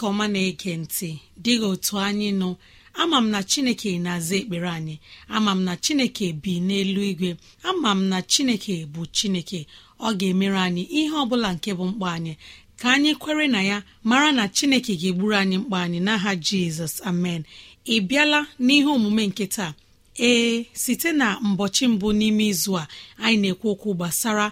[0.00, 1.10] Chineke ọma na-ege ntị
[1.42, 2.56] dịghị otu anyị nụ
[2.94, 4.98] ama m na chineke na-aza ekpere anyị.
[5.28, 7.30] Ama m na chineke bi n'elu igwe.
[7.68, 9.60] Ama m na chineke bụ chineke.
[10.00, 12.34] Ọ ga-emere anyị ihe ọ bụla nke bụ mkpa anyị.
[12.80, 16.94] Ka anyị kwere na ya mara na chineke ga-egburu anyị mkpa anyị n'aha jizọs.
[17.08, 17.42] Amen.
[17.84, 19.72] Ị bịala n'ihe omume nke taa?
[20.18, 22.88] Ee site na mbọchị mbụ n'ime izu a
[23.24, 24.46] anyị na-ekwu okwu gbasara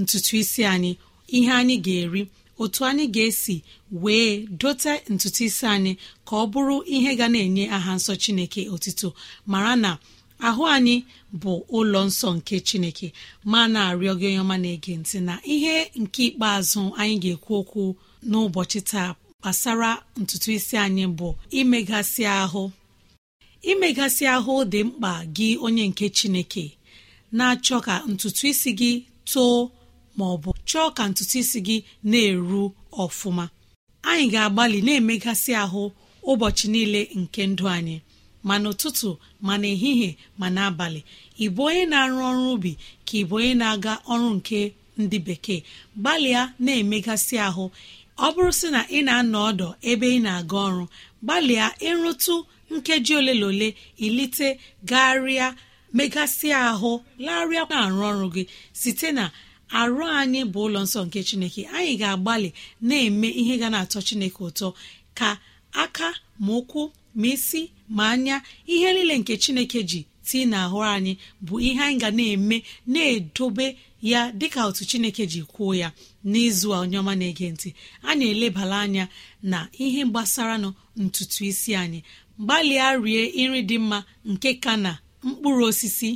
[0.00, 0.92] ntutu isi anyị
[1.36, 2.22] ihe anyị ga-eri.
[2.62, 3.56] Otu anyị ga-esi
[4.02, 4.30] wee
[4.60, 5.92] dote ntutu isi anyị
[6.26, 9.08] ka ọ bụrụ ihe ga na-enye aha nsọ chineke otito.
[9.50, 9.90] Mara na
[10.48, 10.96] ahụ anyị
[11.42, 13.06] bụ ụlọ nsọ nke chineke
[13.50, 17.82] ma na-arịọ gị onye na-ege ntị na ihe nke ikpeazụ anyị ga-ekwu okwu
[18.30, 19.90] n'ụbọchị taa gbasara
[20.20, 21.28] ntutu isi anyị bụ
[21.60, 22.62] imegasị ahụ.
[23.70, 26.64] Imegasị ahụ dị mkpa gị onye nke chineke
[27.36, 28.92] na-achọ ka ntutu isi gị
[29.30, 29.54] too
[30.16, 30.36] ma ọ
[30.68, 31.76] chọọ ka ntutu isi gị
[32.10, 32.62] na-eru
[33.02, 33.44] ọfụma.
[34.10, 35.82] Anyị ga-agbalị na-emegasị ahụ
[36.30, 37.96] ụbọchị niile nke ndụ anyị
[38.46, 39.08] ma n'ụtụtụ
[39.46, 41.00] ma n'ehihie ma n'abalị.
[41.44, 42.72] Ịbụ onye na-arụ ọrụ ubi
[43.06, 44.58] ka ịbụ onye na-aga ọrụ nke
[45.00, 45.60] ndị bekee.
[46.00, 47.64] Gbalịa na-emegasị ahụ.
[48.24, 50.84] Ọ bụrụ sị na ị na-anọ ọdọ ebe ị na-aga ọrụ
[51.24, 52.34] gbalịa ịrụtụ
[52.74, 53.68] nkeji ole na ole
[54.06, 54.48] ilite
[54.90, 55.48] garịa
[55.96, 56.90] megasịa ahụ
[57.26, 58.42] larịa na-arụ ọrụ gị
[58.80, 59.24] site na
[59.80, 62.48] arụ anyị bụ ụlọ nsọ nke chineke anyị ga-agbalị
[62.88, 64.66] na-eme ihe ga na-atọ chineke ụtọ.
[65.18, 65.28] Ka
[65.82, 66.08] aka
[66.44, 66.80] ma ụkwụ
[67.20, 67.60] ma isi
[67.96, 68.36] ma anya
[68.74, 71.12] ihe niile nke chineke ji tii n'ahụ anyị
[71.46, 72.56] bụ ihe anyị ga na-eme
[72.92, 73.66] na-edobe
[74.10, 75.88] ya dịka otu chineke ji kwuo ya
[76.30, 77.68] n'izu onye ọma na-ege ntị.
[78.08, 79.04] Anyị elebala anya
[79.50, 80.68] na ihe gbasara nụ
[81.02, 82.00] ntutu isi anyị.
[82.44, 83.98] Gbalịa rie nri dị mma
[84.30, 84.92] nke ka na
[85.26, 86.10] mkpụrụ osisi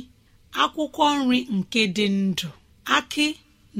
[0.61, 2.47] akwụkwọ nri nke dị ndụ
[2.97, 3.25] akị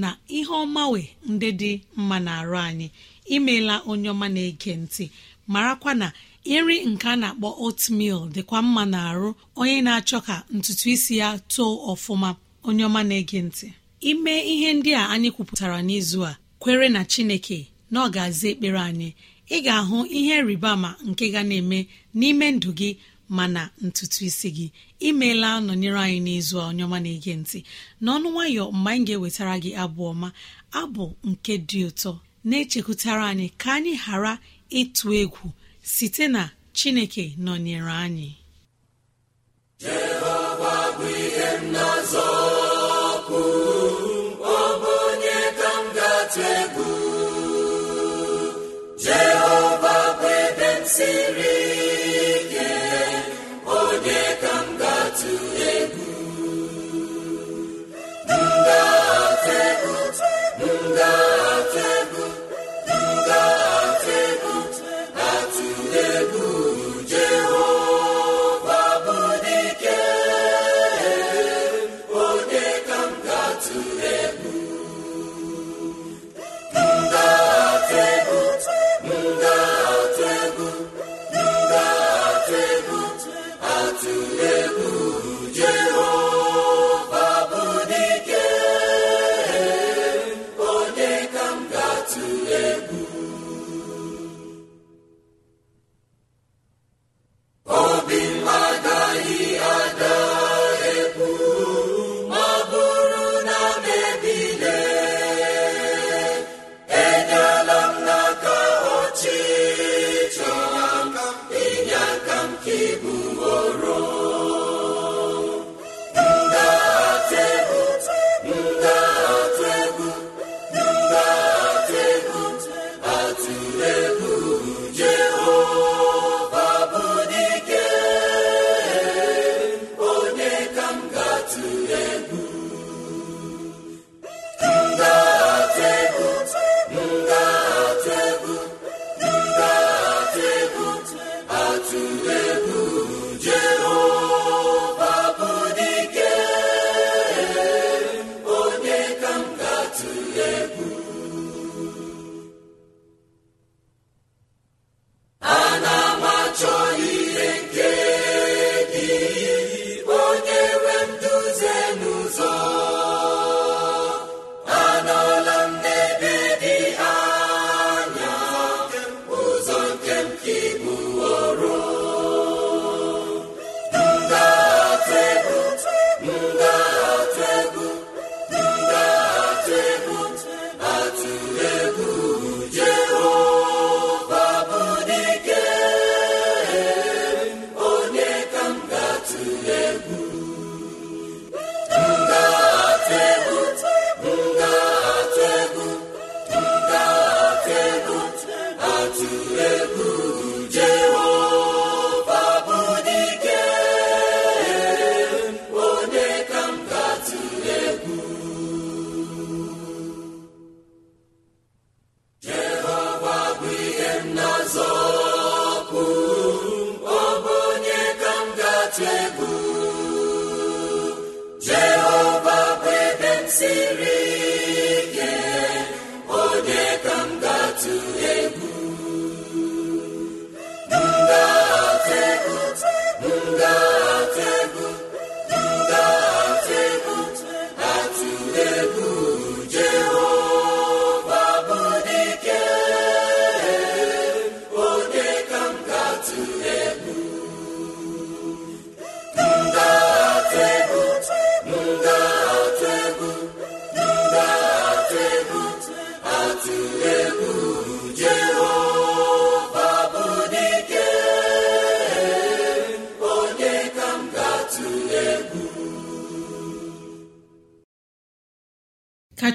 [0.02, 1.02] na ihe ọmawe
[1.32, 2.88] ndị dị mma na-arụ anyị.
[3.36, 5.06] Imeela onye ọma na-ege ntị
[5.54, 6.08] marakwa na
[6.46, 9.30] nri nke a na-akpọ oatmeal dịkwa mma na-arụ
[9.60, 12.30] onye na-achọ ka ntutu isi ya too ọfụma.
[12.68, 13.68] Onye ọma na-ege ntị.
[14.10, 17.60] Ime ihe ndị a anyị kwupụtara n'izu a kwere na chineke
[17.92, 19.10] na ọ ga-aza ekpere anyị.
[19.50, 21.80] Ị ga-ahụ ihe rịba ama nke ga na-eme
[22.20, 22.90] n'ime ndụ gị
[23.36, 24.68] mana ntutu isi gị.
[25.08, 27.60] Imeela nọnyere anyị n'izu onye ọma na-ege ntị.
[28.04, 30.30] N'ọnụ nwayọ mgbe anyị ga-ewetara gị abụ ọma
[30.82, 32.12] abụ nke dị ụtọ
[32.50, 34.34] na-echekwutara anyị ka anyị ghara
[34.80, 35.46] ịtụ egwu
[35.94, 36.44] site na
[36.78, 38.30] chineke nọnyere anyị.
[39.84, 41.08] Jehova bụ
[60.98, 61.27] ka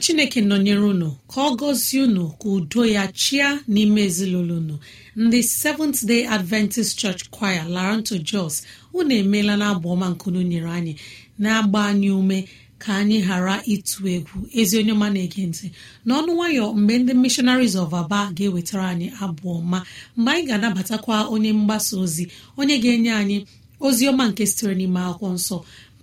[0.03, 4.79] chineke nọnyere unu ka ọ gọzie unu ka udo ya chia n'ime ezinụlọ unu.
[5.17, 8.63] Ndị seventh day adventist church choir laranto jos
[8.95, 10.95] unu emeela na abụ ọma nkunu nyere anyị.
[11.39, 12.39] Na-agba anyị ume
[12.79, 14.37] ka anyị ghara ịtụ egwu.
[14.61, 15.67] Ezi onye ọma na-ege ntị.
[16.07, 19.79] N'ọnụ nwayọ mgbe ndị missionaries of aba ga-ewetara anyị abụ ọma
[20.17, 22.25] mgbe anyị ga-anabatakwa onye mgbasa ozi
[22.59, 23.39] onye ga-enye anyị
[23.87, 25.57] ozi ọma nke sitere n'ime akwụkwọ nsọ.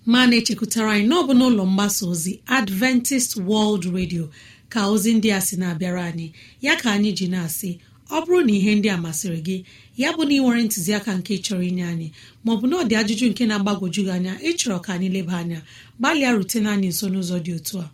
[0.05, 4.23] Ma na-echekwutara anyị n'ọbụ n'ụlọ mgbasa ozi adventist world radio
[4.69, 6.27] ka ozi ndị a sị na-abịara anyị.
[6.61, 7.71] Ya ka anyị ji na-asị
[8.09, 9.57] ọ bụrụ na ihe ndị a masịrị gị
[10.01, 12.07] ya bụ na ị nwere ntụziaka nke chọrọ inye anyị
[12.45, 15.59] maọbụ na ọ dị ajụjụ nke na-agbagwoju gị anya ịchọrọ ka anyị leba anya
[15.99, 17.87] gbalịa rutene anyị nso n'ụzọ dị otu a.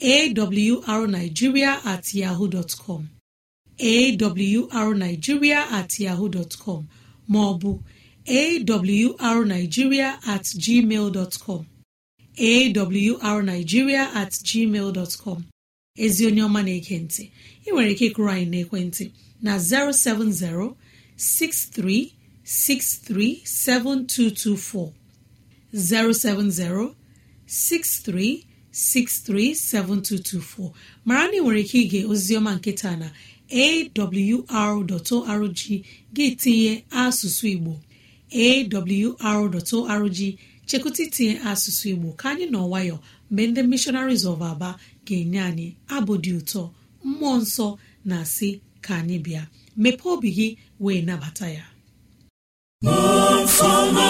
[0.00, 2.48] Awrnigeria at yahoo
[2.86, 3.08] com.
[3.80, 6.28] Awrnigeria at yahoo
[6.64, 6.86] com
[7.28, 7.70] maọbụ
[8.28, 11.66] awrnigeria at gmail com.
[12.38, 15.44] Awrnigeria at gmail com.
[15.98, 17.30] Ezi onye ọma na-ege ntị.
[17.66, 19.04] Ị nwere ike ịkụrụ anyị n'ekwentị
[19.42, 20.74] na 070
[21.16, 24.92] 6363 7224
[25.74, 26.94] 070
[27.46, 30.72] 6363 7224
[31.04, 33.08] mara na ị nwere ike ige oziọma nketa na
[33.50, 35.58] awr.org
[36.14, 37.72] gị tinye asụsụ Igbo.
[38.44, 40.18] awr.org
[40.68, 42.96] chekụta itinye asụsụ Igbo ka anyị nọ nwayọ
[43.30, 44.70] mgbe ndị missionaries of Aba
[45.06, 46.62] ga-enye anyị abụ dị ụtọ
[47.06, 47.66] mmụọ nsọ
[48.08, 48.48] na-asị
[48.84, 49.42] ka anyị bịa.
[49.82, 50.46] Mepee obi gị
[50.84, 51.64] wee nabata ya.
[52.82, 52.92] Na
[53.90, 54.06] na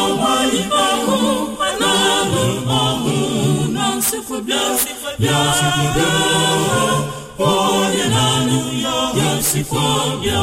[7.39, 8.97] onye na-anụ ya
[10.27, 10.43] ya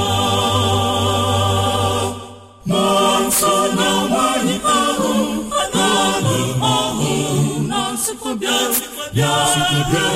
[8.42, 8.58] bịa
[9.14, 10.08] bịa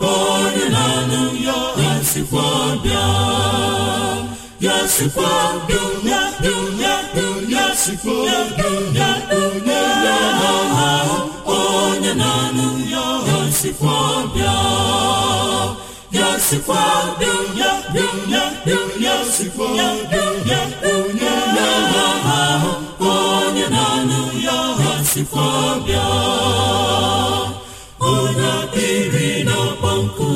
[0.00, 2.46] onye na-anụ ya ya sikwa
[2.82, 3.04] bịa
[4.60, 5.32] ya sikwa
[5.68, 6.20] bịa bịa
[7.48, 8.14] bịa sikwa
[8.56, 9.80] bịa onye
[11.46, 13.96] onye na-anụ ya ya sikwa
[14.34, 14.56] bịa
[16.18, 16.82] ya sikwa
[17.18, 17.34] bịa
[17.94, 18.12] bịa
[18.98, 19.68] bịa sikwa
[20.10, 20.24] bịa
[20.92, 21.30] onye
[23.10, 25.48] onye na-anụ ya ya sikwa
[25.86, 26.89] bịa.
[28.72, 30.28] Onye biri n'ọkpọ nkụ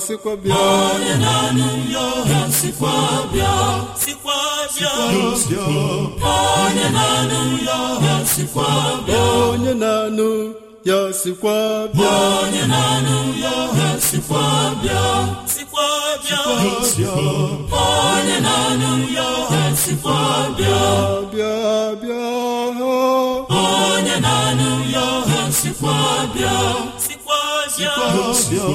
[0.00, 2.92] na-asịkwa bịa onye na-anụ ya ya sikwa
[3.32, 3.52] bịa
[4.02, 4.36] sikwa
[4.74, 4.92] bịa
[6.64, 8.68] onye na-anụ ya ya sikwa
[9.06, 10.30] bịa onye na-anụ
[10.88, 11.56] ya sikwa
[11.94, 14.42] bịa onye na-anụ ya ya sikwa
[14.82, 15.04] bịa
[15.54, 15.86] sikwa
[16.24, 16.40] bịa
[18.16, 20.18] onye na-anụ ya ya sikwa
[20.56, 20.82] bịa
[21.32, 21.54] bịa
[22.02, 22.19] bịa
[28.50, 28.66] bịa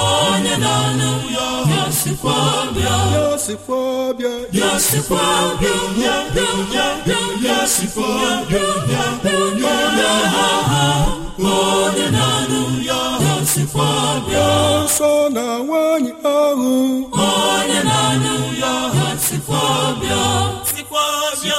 [0.00, 2.36] onye na-anụ ya ha sikwa
[2.74, 2.96] bịa.
[3.14, 4.34] Ya sikwa bịa.
[4.60, 5.24] Ya sikwa
[5.60, 8.08] bịa bịa bịa bịa bịa ya sikwa
[8.50, 9.04] bịa bịa
[9.42, 9.74] onye
[11.38, 13.00] onye na-anụ ya
[13.52, 13.88] sikwa
[14.26, 14.48] bịa.
[14.84, 16.72] Nsọ na nwanyị ahụ.
[17.28, 19.62] Onye na-anụ ya ha sikwa
[20.00, 20.24] bịa.
[20.70, 21.04] Sikwa
[21.42, 21.58] bịa.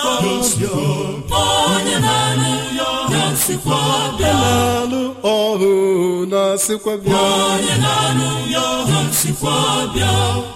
[1.31, 2.89] Onye na-anụ ya
[3.48, 5.72] na-alụ ọhụ
[6.32, 7.18] na-asịkwa bịa.
[7.18, 9.56] Onye na-anụ ya ha sikwa
[9.94, 10.13] bịa.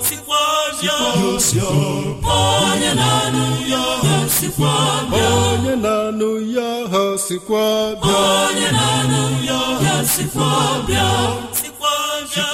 [0.07, 0.41] Sikwa
[0.81, 0.95] bịa
[2.67, 4.73] onye na-anụ ya ha sikwa
[5.11, 5.29] bịa.
[5.51, 7.63] Onye na-anụ ya ha sikwa
[8.01, 8.19] bịa.
[8.43, 10.51] Onye na-anụ ya ha sikwa
[10.87, 11.09] bịa.
[11.59, 11.93] Sikwa
[12.27, 12.45] bịa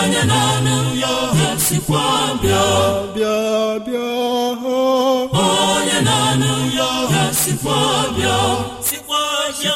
[0.00, 2.04] onye na-anụ ya ha sikwa
[2.42, 2.64] bịa.
[3.14, 3.38] Bịa
[3.86, 4.08] bịa
[5.32, 8.38] onye na-anụ ya ha sikwa bịa
[8.88, 9.20] sikwa
[9.60, 9.74] bịa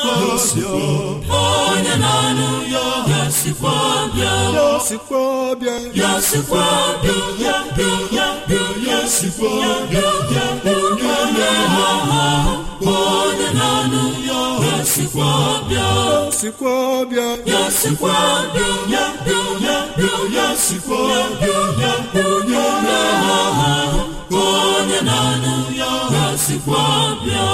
[1.41, 3.75] onye na-anụ ya ha sikwa
[4.15, 6.65] bịa ya sikwa bịa ya sikwa
[7.03, 9.51] bịa ya bịa ya bịa ya sikwa
[9.91, 12.55] bịa ya onye na-ahụ
[12.97, 15.31] onye na-anụ ya ha sikwa
[15.69, 18.15] bịa ya sikwa bịa ya sikwa
[18.55, 21.01] bịa ya bịa ya bịa ya sikwa
[21.41, 21.93] bịa ya
[22.25, 26.83] onye na-ahụ onye na-anụ ya ha sikwa
[27.23, 27.51] bịa.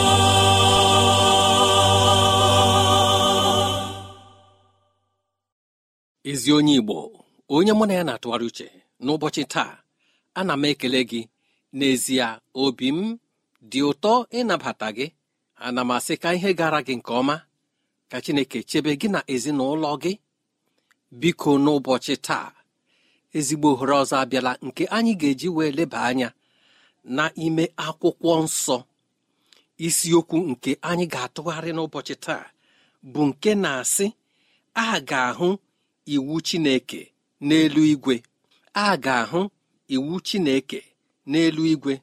[6.30, 6.97] Ezi onye igbo
[7.56, 8.66] onye mụ na ya na-atụgharị uche
[9.04, 9.73] n'ụbọchị taa
[10.38, 11.20] ana m ekele gị.
[11.76, 12.26] N'ezie
[12.62, 13.18] obi m
[13.70, 15.06] dị ụtọ ịnabata gị.
[15.66, 17.37] Ana m asị ka ihe gara gị nke ọma.
[18.11, 20.12] Ka chineke chebe gị na ezinụlọ gị.
[21.20, 22.49] Biko n'ụbọchị taa
[23.37, 26.28] ezigbo ohere ọzọ abịala nke anyị ga-eji wee leba anya.
[27.16, 28.76] N'ime akwụkwọ nsọ.
[29.86, 32.44] Isiokwu nke anyị ga-atụgharị n'ụbọchị taa
[33.12, 34.06] bụ nke na-asị
[34.84, 35.48] a ga-ahụ
[36.14, 37.00] iwu Chineke
[37.46, 38.14] n'elu igwe.
[38.84, 39.40] A ga-ahụ
[39.94, 40.80] iwu Chineke
[41.30, 41.94] n'elu igwe.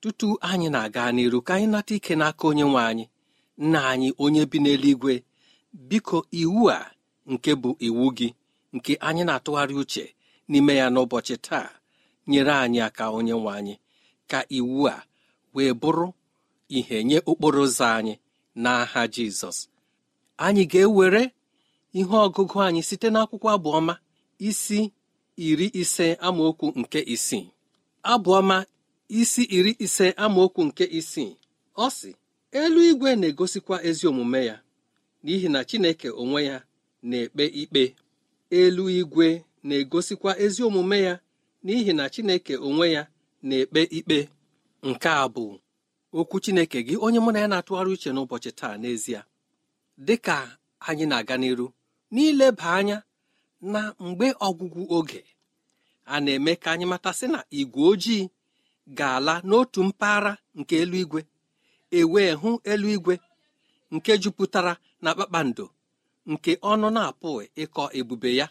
[0.00, 3.04] Tutu anyị na-aga n'iru ka anyị nata ike n'aka onye nwe anyị
[3.64, 5.14] nna anyị onye bi n'eluigwe
[5.88, 6.90] biko iwu a
[7.32, 8.28] nke bụ iwu gị
[8.74, 10.04] nke anyị na-atụgharị uche
[10.50, 11.68] n'ime ya n'ụbọchị taa
[12.30, 13.74] nyere anyị aka onye nwe anyị.
[14.32, 14.96] Ka iwu a
[15.54, 16.06] wee bụrụ
[16.78, 18.14] ihe nye okporo ụzọ anyị
[18.62, 19.58] n'aha Jizọs.
[20.44, 21.22] Anyị ga-ewere
[21.98, 23.94] ihe ọgụgụ anyị site n'akwụkwọ abụọma
[24.48, 24.78] isi
[25.48, 27.46] iri ise amaokwu nke isii.
[28.12, 28.56] Abụọma
[29.20, 31.32] isi iri ise amaokwu nke isii.
[31.76, 32.10] Ọ sị
[32.60, 34.56] eluigwe na-egosikwa ezi omume ya
[35.24, 36.56] n'ihi na Chineke onwe ya
[37.08, 37.84] na-ekpe ikpe.
[38.60, 39.28] Eluigwe
[39.66, 41.14] na-egosikwa ezi omume ya
[41.64, 43.02] n'ihi na Chineke onwe ya
[43.48, 44.18] na-ekpe ikpe.
[44.88, 45.44] Nke a bụ
[46.18, 49.20] okwu Chineke gị onye mụ na ya na-atụgharị uche n'ụbọchị taa n'ezie.
[50.06, 50.36] Dị ka
[50.88, 51.66] anyị na-aga n'iru
[52.14, 52.96] n'ileba anya
[53.72, 55.20] na mgbe ọgwụgwụ oge
[56.12, 58.24] a na-eme ka anyị matasị na igwe ojii
[58.98, 61.20] ga-ala n'otu mpaghara nke eluigwe
[61.98, 63.14] ewee hụ eluigwe
[63.94, 64.72] nke jupụtara
[65.04, 65.64] na kpakpando
[66.30, 68.46] nke ọnụ na-apụghị ịkọ ebube ya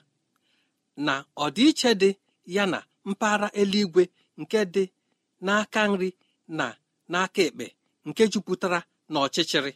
[1.05, 2.09] na ọdịiche dị
[2.55, 2.79] ya na
[3.09, 4.03] mpaghara eluigwe
[4.41, 4.83] nke dị
[5.45, 6.09] n'aka nri
[6.57, 6.65] na
[7.11, 7.65] n'aka ekpe
[8.07, 8.79] nke jupụtara
[9.11, 9.71] na ọchịchịrị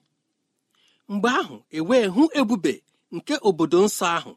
[1.11, 2.73] mgbe ahụ ewee hụ ebube
[3.15, 4.31] nke obodo nsọ ahụ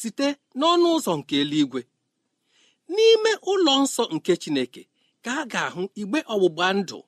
[0.00, 0.26] site
[0.58, 1.80] n'ọnụ ụzọ nke eluigwe.
[2.94, 4.82] N'ime ụlọ nsọ nke Chineke
[5.24, 6.98] ka a ga-ahụ igbe ọgbụgba ndụ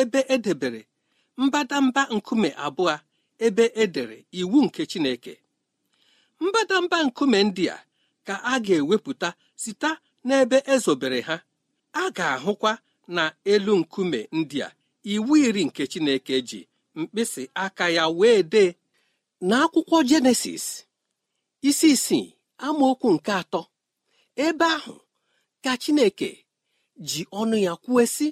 [0.00, 0.80] ebe edebere
[1.42, 2.94] mbadamba nkume abụọ
[3.46, 5.32] ebe edere iwu nke Chineke.
[6.44, 7.78] Mbadamba nkume ndị a
[8.26, 9.28] ka a ga-ewepụta
[9.62, 9.90] site
[10.26, 11.36] n'ebe ezobere ha.
[11.92, 12.72] A ga-ahụkwa
[13.16, 14.72] na elu nkume ndị a
[15.12, 16.60] iwu iri nke Chineke ji
[16.98, 18.70] mkpịsị aka ya wee dee.
[19.48, 20.66] N'akwụkwọ Jenesis
[21.68, 22.26] isi isii
[22.66, 23.62] amaokwu nke atọ
[24.44, 24.94] ebe ahụ
[25.64, 26.30] ka Chineke
[27.08, 28.28] ji ọnụ ya kwuo sị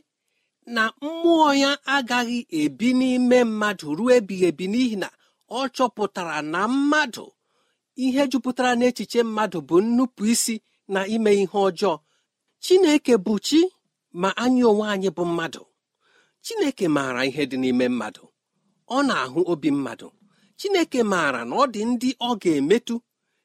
[0.75, 5.09] na mmụọ ya agaghị ebi n'ime mmadụ ruo ebighị ebi n'ihi na
[5.51, 7.25] ọ chọpụtara na mmadụ
[8.05, 10.55] ihe jupụtara n'echiche mmadụ bụ nnupụ isi
[10.93, 11.95] na ime ihe ọjọọ.
[12.65, 13.61] Chineke bụ chi
[14.21, 15.63] ma anyị onwe anyị bụ mmadụ.
[16.45, 18.23] Chineke maara ihe dị n'ime mmadụ.
[18.89, 20.09] Ọ na-ahụ obi mmadụ.
[20.59, 22.95] Chineke maara na ọ dị ndị ọ ga-emetụ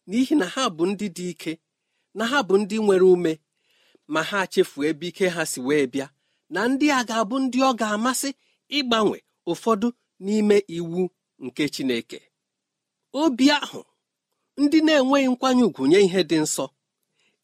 [0.10, 1.52] n'ihi na ha bụ ndị dị ike
[2.18, 3.32] na ha bụ ndị nwere ume
[4.14, 6.08] ma ha chefuo ebe ike ha si wee bịa
[6.54, 8.30] na ndị a ga-abụ ndị ọ ga-amasị
[8.78, 9.18] ịgbanwe
[9.52, 9.88] ụfọdụ
[10.24, 11.02] n'ime iwu
[11.46, 12.20] nke Chineke.
[13.22, 13.82] Obi ahụ
[14.62, 16.66] ndị na-enweghị nkwanye ùgwù nye ihe dị nsọ.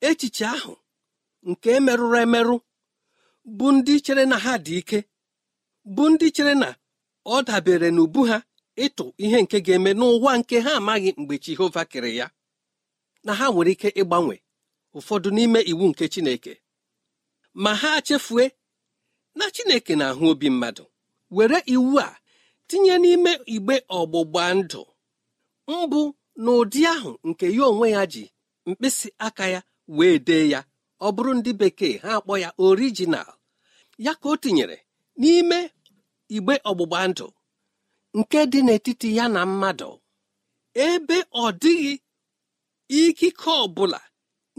[0.07, 0.73] Echiche ahụ
[1.49, 2.55] nke emerụrụ emerụ
[3.57, 4.99] bụ ndị chere na ha dị ike
[5.95, 6.69] bụ ndị chere na
[7.25, 8.37] ọ dabere n'ubu ha
[8.85, 12.27] ịtụ ihe nke ga-eme n'ụwa nke ha amaghị mgbe Jehova kere ya
[13.25, 14.35] na ha nwere ike ịgbanwe
[14.97, 16.53] ụfọdụ n'ime iwu nke Chineke.
[17.63, 18.45] Ma ha chefue
[19.37, 20.83] na Chineke na-ahụ obi mmadụ
[21.35, 22.19] were iwu a
[22.67, 24.81] tinye n'ime igbe ọgbụgba ndụ
[25.71, 26.01] mbụ
[26.43, 28.23] n'ụdị ahụ nke ya onwe ya ji
[28.67, 29.59] mkpịsị aka ya
[29.97, 30.59] wee dee ya.
[31.05, 33.29] Ọ bụrụ ndị bekee ha akpọ ya orijinal
[34.05, 34.77] ya ka o tinyere
[35.19, 35.57] n'ime
[36.35, 37.27] igbe ọgbụgba ndụ
[38.17, 39.89] nke dị n'etiti ya na mmadụ
[40.87, 41.93] ebe ọ dịghị
[43.01, 43.99] ikike ọbụla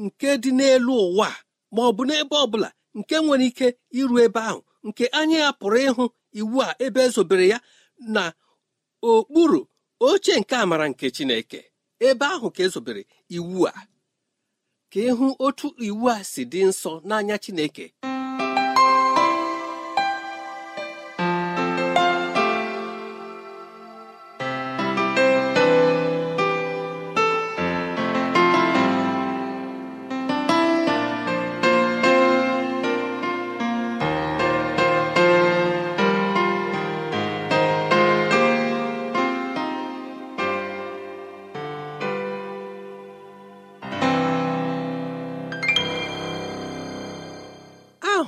[0.02, 1.28] nke dị n'elu ụwa
[1.74, 3.66] ma ọ bụ n'ebe ọbụla nke nwere ike
[3.98, 6.04] iru ebe ahụ nke anya ya pụrụ ịhụ
[6.40, 7.58] iwu a ebe ezobere ya
[8.14, 8.22] na
[9.10, 9.60] okpuru
[10.08, 11.60] oche nke amara nke Chineke
[12.08, 13.02] ebe ahụ ka ezobere
[13.36, 13.72] iwu a.
[14.92, 17.84] ka ịhụ otu iwu a si dị nsọ n'anya Chineke.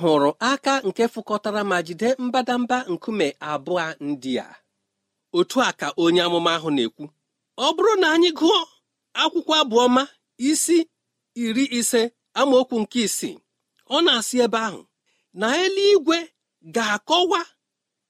[0.01, 4.47] Hụrụ aka nke fụkọtara ma jide mbadamba nkume abụọ ndị a.
[5.37, 7.03] Otu a ka onye amụma ahụ na-ekwu
[7.57, 8.59] ọ bụrụ na anyị gụọ
[9.21, 10.03] akwụkwọ abụọma
[10.49, 10.77] isi
[11.43, 12.01] iri ise
[12.39, 13.35] amaokwu nke isii
[13.95, 14.81] ọ na-asị ebe ahụ
[15.39, 16.17] na eluigwe
[16.75, 17.39] ga-akọwa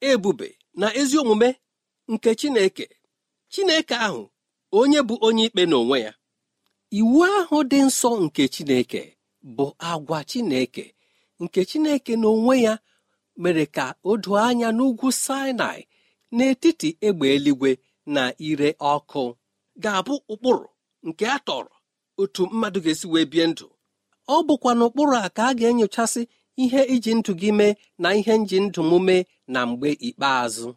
[0.09, 0.47] ebube
[0.79, 1.49] na ezi omume
[2.11, 2.85] nke Chineke
[3.51, 4.21] Chineke ahụ
[4.79, 6.11] onye bụ onye ikpe n'onwe ya
[6.99, 9.01] iwu ahụ dị nsọ nke Chineke
[9.55, 10.85] bụ agwa Chineke
[11.43, 12.73] nke Chineke n'onwe ya
[13.43, 15.81] mere ka o doo anya n'ugwu Sinai
[16.35, 17.71] n'etiti egbe eluigwe
[18.15, 19.23] na ire ọkụ
[19.83, 20.67] ga-abụ ụkpụrụ
[21.07, 21.73] nke a tọrọ
[22.21, 23.67] otu mmadụ ga-esi wee bie ndụ.
[24.33, 26.21] Ọ bụkwa n'ụkpụrụ a ka a ga-enyochasị
[26.63, 29.21] ihe iji ndụ gị mee na ihe nji ndụ m mee
[29.53, 30.67] na mgbe ikpeazụ.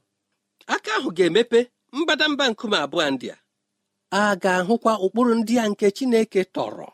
[0.75, 1.59] Aka ahụ ga-emepe
[1.99, 3.39] mbadamba nkume abụọ ndị a.
[4.19, 6.89] A ga-ahụkwa ụkpụrụ ndị a nke Chineke tọrọ.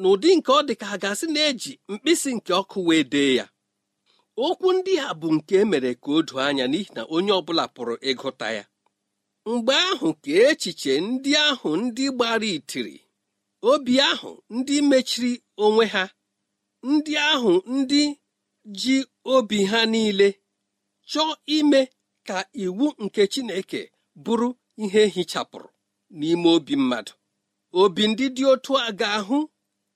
[0.00, 3.46] N'ụdị nke ọ dị ka a ga-asị na-eji mkpịsị nke ọkụ wee dee ya.
[4.46, 7.94] Okwu ndị a bụ nke emere ka o doo anya n'ihi na onye ọbụla pụrụ
[8.10, 8.64] ịgụta ya.
[9.50, 12.96] Mgbe ahụ ka echiche ndị ahụ ndị gbara itiri
[13.70, 15.32] obi ahụ ndị mechiri
[15.64, 16.04] onwe ha
[16.90, 18.00] ndị ahụ ndị
[18.80, 18.96] ji
[19.34, 20.28] obi ha niile
[21.10, 21.80] chọọ ime
[22.28, 23.80] ka iwu nke Chineke
[24.24, 24.48] bụrụ
[24.84, 25.68] ihe hichapụrụ
[26.18, 27.12] n'ime obi mmadụ.
[27.80, 29.38] Obi ndị dị otu a ga-ahụ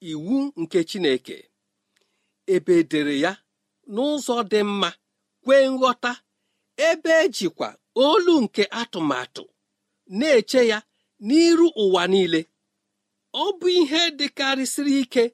[0.01, 1.37] iwu nke Chineke.
[2.55, 3.33] Ebe edere ya
[3.93, 4.91] n'ụzọ dị mma
[5.45, 6.13] kwee nghọta
[6.89, 7.69] ebe ejikwa
[8.07, 9.45] olu nke atụmatụ
[10.19, 10.79] na-eche ya
[11.27, 12.41] n'iru ụwa niile.
[13.43, 15.25] Ọ bụ ihe dịkarịsịrị ike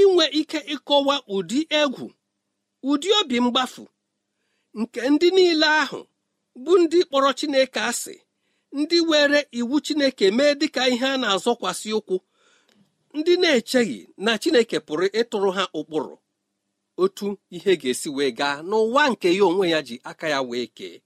[0.00, 2.06] inwe ike ịkọwa ụdị egwu
[2.90, 3.84] ụdị obi mgbafu
[4.80, 6.00] nke ndị niile ahụ
[6.64, 8.14] bụ ndị kpọrọ Chineke asị
[8.78, 12.16] ndị were iwu Chineke mee dịka ihe a na-azọkwasị ụkwụ
[13.18, 16.14] ndị na-echeghị na Chineke pụrụ ịtụrụ ha ụkpụrụ
[17.02, 20.96] otu ihe ga-esi wee gaa n'ụwa nke ya onwe ya ji aka ya wee kee.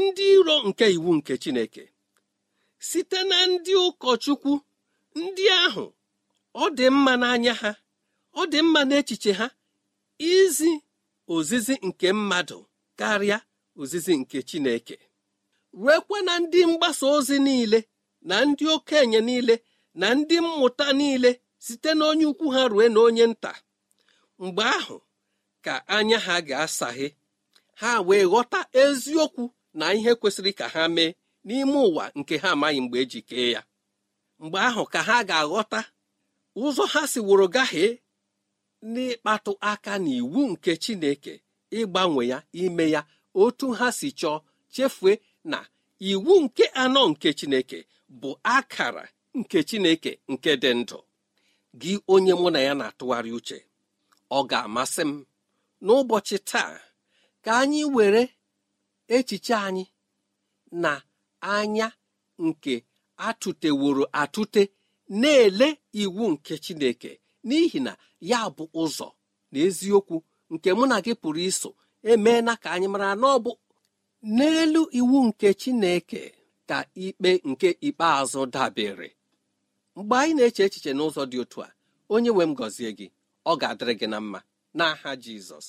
[0.00, 1.84] Ndị iro nke iwu nke Chineke
[2.88, 4.52] site na ndị ụkọchukwu
[5.20, 5.84] ndị ahụ
[6.62, 7.70] ọ dị mma n'anya ha
[8.40, 9.46] ọ dị mma n'echiche ha
[10.34, 10.72] izi
[11.34, 12.58] ozizi nke mmadụ
[12.98, 13.38] karịa
[13.80, 14.96] ozizi nke Chineke.
[15.80, 17.78] Ruekwa na ndị mgbasa ozi niile
[18.28, 19.54] na ndị okenye niile
[20.00, 21.30] na ndị mmụta niile
[21.64, 23.52] site n'onye ukwu ha rue na onye nta.
[24.42, 24.96] Mgbe ahụ
[25.64, 27.08] ka anya ha ga-asaghe
[27.80, 29.44] ha wee ghọta eziokwu
[29.78, 31.10] na ihe kwesịrị ka ha mee
[31.46, 33.60] n'ime ụwa nke ha amaghị mgbe eji kee ya.
[34.42, 35.80] Mgbe ahụ ka ha ga-aghọta
[36.64, 37.90] ụzọ ha si woro gaghee
[38.92, 41.34] n'ịkpatụ aka n'iwu nke Chineke
[41.78, 43.00] ịgbanwe ya ime ya
[43.42, 44.36] otu ha si chọọ
[44.74, 45.12] chefue
[45.50, 45.58] na
[46.10, 47.78] iwu nke anọ nke Chineke
[48.20, 50.98] bụ akara nke Chineke nke dị ndụ
[51.80, 53.58] gị onye mụ na ya na-atụgharị uche
[54.36, 55.12] ọ ga-amasị m.
[55.84, 56.72] N'ụbọchị taa
[57.44, 58.22] ka anyị were
[59.16, 59.84] echiche anyị
[60.82, 60.92] na
[61.54, 61.86] anya
[62.46, 62.74] nke
[63.26, 64.62] atụteworo atụte
[65.20, 65.68] na-ele
[66.02, 67.10] iwu nke Chineke
[67.46, 67.92] n'ihi na
[68.30, 69.08] ya bụ ụzọ
[69.52, 70.16] na eziokwu
[70.52, 71.70] nke mụ na gị pụrụ iso
[72.10, 73.52] emeela ka anyị mara na ọ bụ
[74.36, 76.22] n'elu iwu nke Chineke
[76.68, 79.08] ka ikpe nke ikpeazụ dabere.
[79.98, 81.68] Mgbe anyị na-eche echiche n'ụzọ dị otu a
[82.14, 83.06] onye nwe m gọzie gị
[83.50, 84.40] ọ ga-adịrị gị na mma.
[84.76, 85.66] N'aha Jizọs.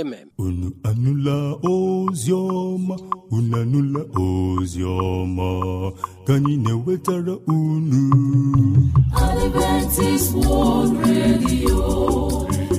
[0.00, 0.28] Amen.
[0.38, 1.36] Unu anụla
[1.72, 2.96] ozi ọma?
[3.30, 5.48] Unu anụla ozi ọma?
[6.26, 8.02] Ka anyị na-ewetara unu.
[9.24, 11.78] Adventist World Radio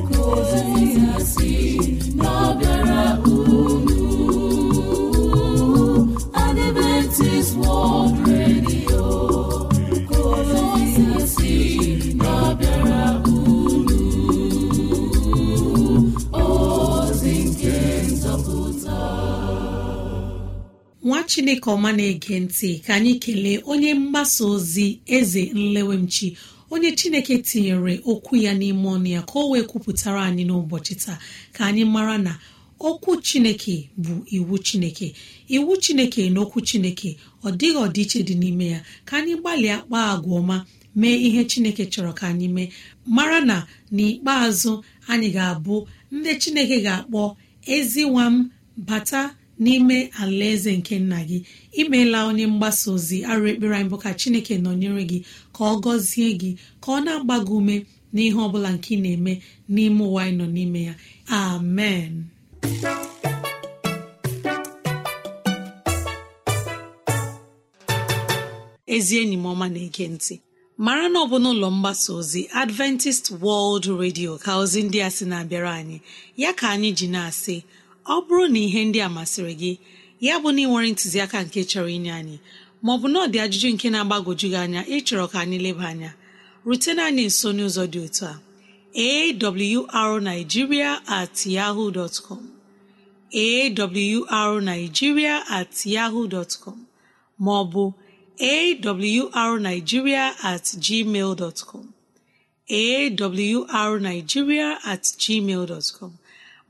[0.09, 0.61] ka ozi
[0.99, 1.49] ya si
[21.29, 24.87] chineke ọma na-ege ntị ka anyị kelee onye mgbasa ozi
[25.17, 26.27] eze nlewemchi
[26.73, 31.17] onye chineke tinyere okwu ya n'ime ọnụ ya ka o wee kwupụtara anyị n'ụbọchị taa.
[31.55, 32.33] Ka anyị mara na
[32.79, 35.07] okwu chineke bụ iwu chineke.
[35.55, 37.09] Iwu chineke na okwu chineke
[37.45, 38.79] ọ dịghị ọdịiche dị n'ime ya.
[39.07, 40.57] Ka anyị gbalịa kpaa agwa ọma
[40.99, 42.69] mee ihe chineke chọrọ ka anyị mee.
[43.15, 43.57] Mara na
[43.95, 44.71] n'ikpeazụ
[45.11, 45.75] anyị ga-abụ
[46.15, 47.21] ndị chineke ga-akpọ
[47.75, 48.49] ezi nwa m
[48.87, 49.21] bata
[49.63, 51.39] n'ime alaeze nke nna gị.
[51.81, 55.19] Imeela onye mgbasa ozi arụ ekpere anyị bụ ka chineke nọnyere gị
[55.55, 56.51] ka ọ gọzie gị
[56.83, 57.75] ka ọ na-agba gị ume
[58.13, 59.33] n'ihe ọbụla nke ị na-eme
[59.73, 60.93] n'ime ụwa anyị nọ n'ime ya.
[61.41, 62.13] Amen.
[68.95, 70.35] Ezi enyi m ọma na-ege ntị
[70.85, 75.23] mara na ọ bụ n'ụlọ mgbasa ozi adventist world radio ka ozi ndị a sị
[75.31, 75.97] na-abịara anyị.
[76.41, 77.55] Ya ka anyị ji na-asị
[78.13, 79.71] ọ bụrụ na ihe ndị a masịrị gị
[80.25, 82.37] ya bụ na ị nwere ntụziaka nke chọrọ inye anyị
[82.85, 86.11] maọbụ na ọ dị ajụjụ nke na-agbagwoju gị anya ịchọrọ ka anyị leba anya
[86.67, 88.35] rutena anyị nso n'ụzọ dị otu a
[89.99, 92.43] awrnigeria at yahoo dot com
[94.39, 96.27] awrnigeria at yahoo
[96.63, 96.77] com
[97.43, 97.83] ma ọ bụ
[98.41, 101.85] awrnigeria at gmail dot com
[102.69, 106.11] awrnigeria at gmail dot com.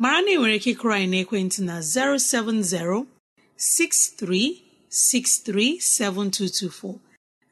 [0.02, 3.06] Mara na ị nwere ike ịkụrụ anyị n'ekwentị na 070
[3.58, 7.00] 6363 7224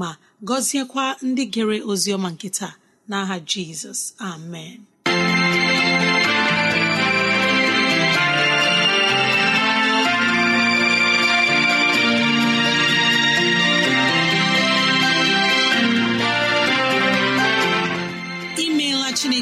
[0.00, 0.08] ma
[0.48, 2.74] gọziekwa ndị gere ozi ọma nke taa.
[3.10, 4.78] N'aha Jizọs amen.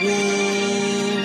[0.00, 1.20] gboo